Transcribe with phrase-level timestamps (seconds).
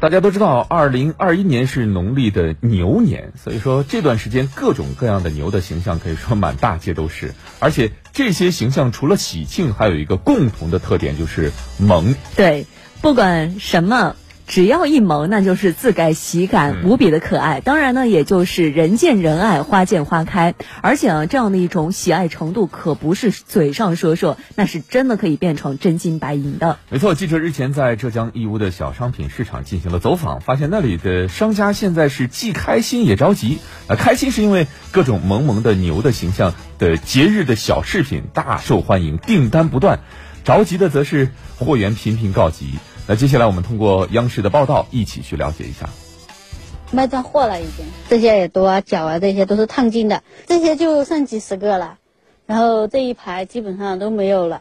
[0.00, 7.34] 大家都知道，二零二一年是农历的牛年，所以说这段时间各种各样的牛的形象可以说满大街都是。
[7.58, 12.14] 而且这些形象除了喜庆，还有一个共同的特点就是萌。
[12.36, 12.66] 对，
[13.02, 14.14] 不管什么。
[14.48, 17.60] 只要一萌，那就是自带喜感，无比的可爱。
[17.60, 20.54] 当然呢，也就是人见人爱，花见花开。
[20.80, 26.78] 而且啊，这样的一种喜爱程度，可不是嘴上说说，那是真的可以变成真金白银的。
[26.88, 33.58] 没错，记者日前在浙江义乌的小商品市场进行了走访，发现那里的商家现在是既开心也着急。
[33.86, 39.98] 啊，开心是因为各种萌萌的牛的形象的节日的小饰品大受欢迎，订单不断；
[40.42, 42.78] 着急的则是货源频频告急。
[43.10, 45.88] 那接下来我们通过央视的报道一起去了解一下。
[46.90, 51.96] 卖断货了，已经这些耳朵啊、脚啊，这些都是烫金的，这些就剩几十个了，
[52.44, 54.60] 然后这一排基本上都没有了。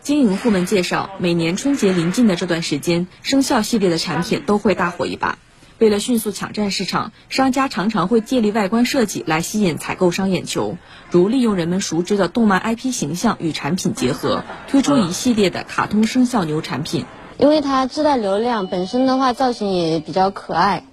[0.00, 5.36] 经营户们介绍，每年春节临近的这段时间，生肖系列的产品都会大火一把。
[5.78, 10.78] 为了迅速抢占市场，商家常常会借力外观设计来吸引采购商眼球，
[11.10, 17.04] 如利用人们熟知的动漫 IP 形象与产品结合，推出一系列的卡通生肖牛产品。
[17.38, 20.84] 因为它自带流量，本身的话造型也比较可爱，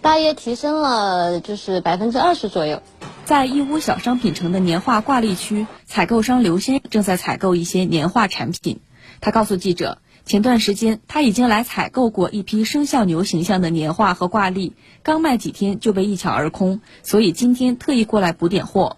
[0.00, 2.82] 大约提升了就是百分之二十左右。
[3.24, 8.80] 在义乌小商品城的年画挂历区，采购商刘先正在采购一些年画产品。
[9.20, 18.96] 他告诉记者，前段时间他已经来采购过一批生肖牛形象的年画和挂历，刚卖几天就被一抢而空，所以今天特意过来补点货。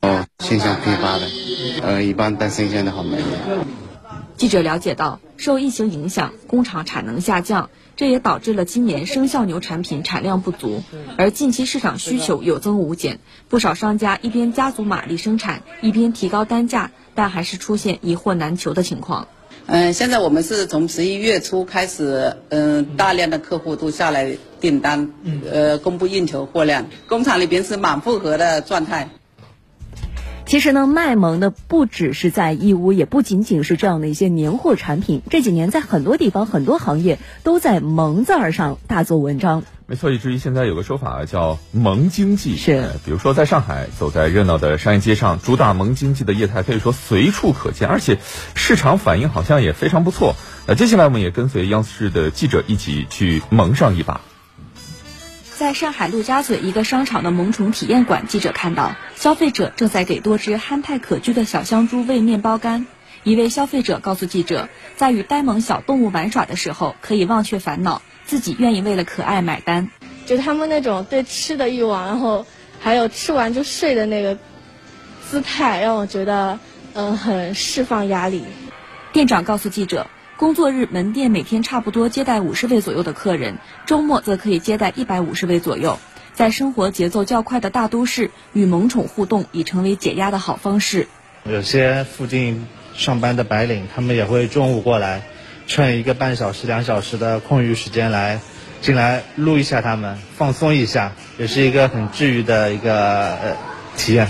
[0.00, 1.26] 哦，新鲜批发的，
[1.82, 3.18] 呃，一般带生鲜的好卖。
[4.36, 10.82] 记者了解到，受疫情影响，工厂产能下降，这也导致了今年生肖牛产品产量不足。
[11.16, 19.26] 而近期市场需求有增无减，不少商家一边加足马力生产，一边提高单价，但还是出现一货难求的情况。
[19.68, 25.10] 嗯，现在我们是从十一月初开始，嗯，大量的客户都下来订单，
[25.50, 29.08] 呃，供不应求货量，工厂里边是满负荷的状态。
[30.46, 35.22] 其实呢，卖萌的不只是在义乌，也不仅仅是这样的一些年货产品。
[35.28, 39.64] 这几年，在很多地方、很多行业都在“萌”字儿上大做文章。
[39.88, 42.54] 没错，以至于现在有个说法叫“萌经济”。
[42.56, 48.18] 是，比如说在上海，走在热闹的商业街上，主打萌经济的业态可以说随处可见，而且
[48.54, 50.36] 市场反应好像也非常不错。
[50.68, 54.20] 那接下来我们也跟随央视的记者一起去萌上一把。
[55.56, 62.86] 在上海陆家嘴一个商场的萌宠体验馆，记者看到消费者正在给多只憨态可掬的小香猪喂面包干。
[63.22, 69.88] 一位消费者告诉记者，在与呆萌小动物玩耍的时候，可以忘却烦恼，自己愿意为了可爱买单。
[70.26, 72.44] 就他们那种对吃的欲望，然后
[72.78, 74.36] 还有吃完就睡的那个
[75.26, 76.58] 姿态，让我觉得
[76.92, 78.44] 嗯很释放压力。
[79.14, 80.06] 店长告诉记者。
[80.36, 85.98] 工作日门店每天差不多接待五十位左右的客人，周末则可以接待一百五十位左右。
[86.34, 91.08] 在生活节奏较快的大都市，与萌宠互动已成为解压的好方式。
[91.44, 95.22] 有些附近上班的白领，他们也会中午过来，
[95.66, 98.40] 趁一个半小时、两小时的空余时间来
[98.82, 103.56] 进来撸一下他们，放松一下，也是一个很治愈的一个呃
[103.96, 104.28] 体验。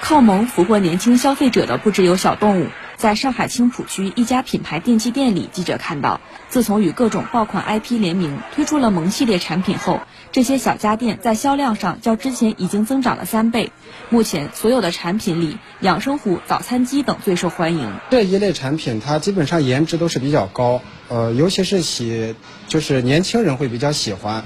[0.00, 2.66] 靠萌俘获年轻消费者的不只有小动物。
[3.00, 10.00] 在上海青浦区一家品牌电器店里，记者看到，自从与各种爆款 IP 联名推出了萌系列产品后，
[10.32, 13.72] 这些小家电在销量上较之前已经增长了三倍。
[14.10, 17.90] 目前所有的产品里，养生壶、早餐机等最受欢迎。
[18.10, 22.34] 这一类产品它基本上颜值都是比较高，呃，尤其是喜，
[22.68, 24.44] 就是年轻人会比较喜欢。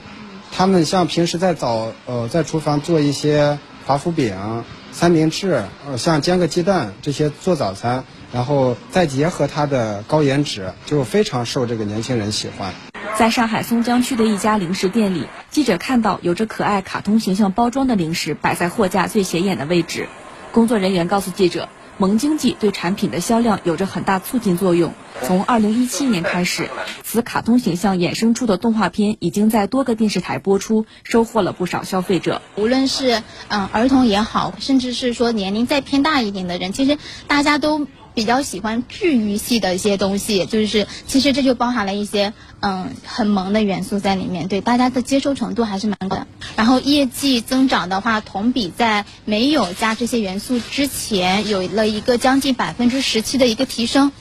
[0.52, 4.62] 他们像平时在早，呃，在厨房做一些华夫饼。
[4.94, 12.72] 三明治，呃，像煎个鸡蛋这些做早餐，然后再结合它的高颜值，就非常受这个年轻人喜欢。
[13.18, 20.08] 在上海松江区的一家零食店里，记者看到有着可爱卡通形象包装的零食摆在货架最显眼的位置，
[20.52, 21.68] 工作人员告诉记者。
[21.98, 24.92] 萌经济对产品的销量有着很大促进作用。
[25.22, 26.68] 从二零一七年开始，
[27.02, 32.42] 此卡通形象衍生出的动画片已经在多个电视台播出，收获了不少消费者。
[32.56, 37.86] 无论是嗯儿童也好，甚至是说年龄再偏大一点的人，其实大家都。
[38.14, 46.26] 比较喜欢治愈系的一些东西，就是其实这就包含了一些嗯很萌的元素在里面，对大家的接受程度还是蛮高的。
[46.56, 54.12] 然后业绩增长的话，同比在没有加这些元素之前，有了一个将近百分之十七的一个提升。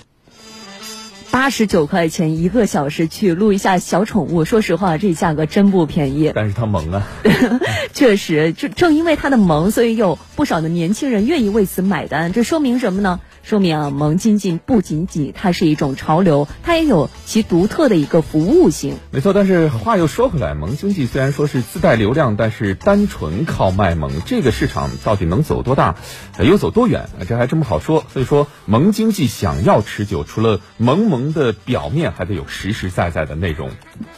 [1.29, 6.31] 八十九块钱一个小时去录一下小宠物，说实话，这价格真不便宜。
[6.35, 7.07] 但是它萌啊，
[7.91, 12.31] 确实，正正因为它的萌，所以有不少的年轻人愿意为此买单。
[12.33, 13.19] 这说明什么呢？
[13.43, 18.95] 说明啊，萌经济不仅仅它是一种潮流，它也有其独特的一个服务性。
[19.11, 25.95] 没错，但是话又说回来，萌经济虽然说是自带流量，但是单纯靠卖萌，这个市场到底能走多大，
[26.39, 28.05] 又走多远，这还真不好说。
[28.13, 33.71] 所以说，萌经济想要持久，除了萌萌的表面，还得有实实在在的内容。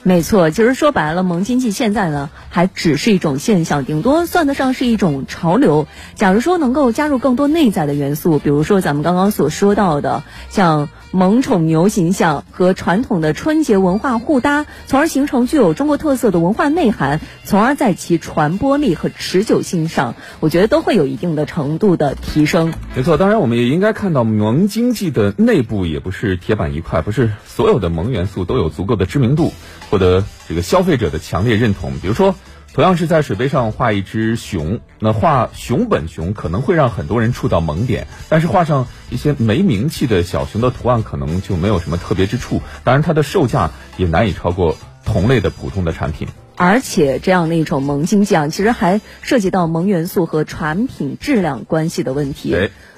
[0.04, 5.88] 没错，其实说白了，萌经济现在呢，还只是一种现象，顶多算得上是一种潮流。
[6.14, 22.74] 假如说能够加入更多内在的元素，比如说咱们刚刚刚所说到的，像萌宠牛形象和传统的春节文化互搭，从而形成具有中国特色的文化内涵，从而在其传播力和持久性上，我觉得都会有一定的程度的提升。
[22.96, 29.54] 没错，当然我们也应该看到，萌经济的内部也不是铁板一块，不是所有的萌元素都有足够的知名度。
[29.90, 31.94] 获得这个消费者的强烈认同。
[32.02, 32.36] 比如说，
[32.76, 42.62] 同样是在水杯上画一只熊，那画熊本熊可能会让很多人触到萌点，但是画上一些没名气的小熊的图案，可能就没有什么特别之处。
[42.84, 44.76] 当然，它的售价也难以超过
[45.06, 46.28] 同类的普通的产品。
[46.58, 52.54] 而且，这样的一种萌经济啊，其实还涉及到萌元素和产品质量关系的问题。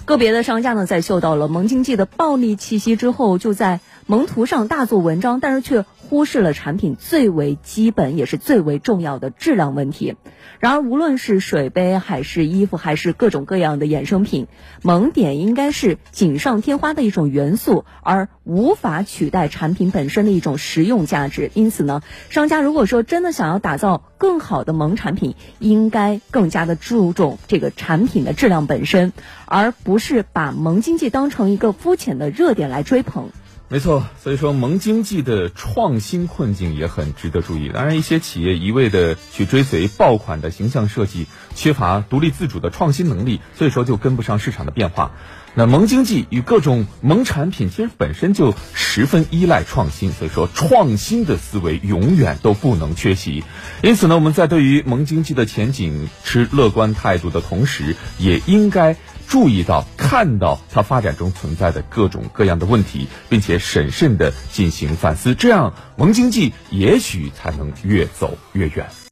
[0.08, 5.84] 个别的商家呢，在嗅到了萌经济的暴力气息之后，就在萌图上大做文章，但是却。
[6.10, 10.16] 忽视了产品最为基本也是最为重要的质量问题。
[10.62, 14.48] 然而，无论是水杯还是衣服，还是各种各样的衍生品，
[14.82, 21.52] 萌点应该是锦上添花的一种元素，而无法取代产品本身的一种实用价值。
[21.54, 29.14] 因此呢，商家如果说真的想要打造更好的萌产品，应该更加的注重这个产品的质量本身，
[29.46, 33.30] 而不是把萌经济当成一个肤浅的热点来追捧。
[33.70, 37.68] 没错，所以说萌经济的创新困境也很值得注意。
[37.68, 45.12] 当然，一些企业一味的去追随爆款的形象设计，缺乏独立自主的创新能力，所以说就跟不上市场的变化。
[45.54, 53.44] 那萌经济与各种萌产品其实本身就十分依赖创新，所以说创新的思维永远都不能缺席。
[53.84, 58.96] 因此呢，我们在对于萌经济的前景持乐观态度的同时，也应该。
[59.28, 68.88] 注意到、看到它发展中存在的各种各样的问题，并且审慎的进行反思，这样萌经济也许才能越走越远。